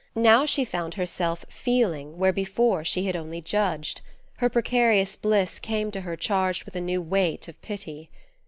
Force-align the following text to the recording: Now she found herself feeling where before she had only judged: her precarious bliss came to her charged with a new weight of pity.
Now 0.15 0.47
she 0.47 0.65
found 0.65 0.95
herself 0.95 1.45
feeling 1.47 2.17
where 2.17 2.33
before 2.33 2.83
she 2.83 3.05
had 3.05 3.15
only 3.15 3.39
judged: 3.39 4.01
her 4.37 4.49
precarious 4.49 5.15
bliss 5.15 5.59
came 5.59 5.91
to 5.91 6.01
her 6.01 6.15
charged 6.15 6.63
with 6.63 6.75
a 6.75 6.81
new 6.81 7.03
weight 7.03 7.47
of 7.47 7.61
pity. 7.61 8.09